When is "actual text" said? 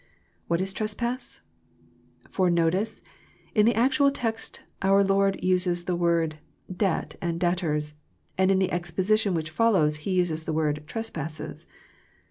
3.75-4.63